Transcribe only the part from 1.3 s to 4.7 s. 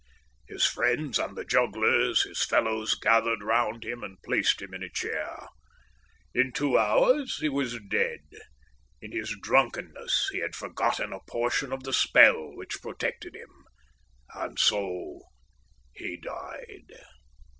the jugglers, his fellows, gathered round him and placed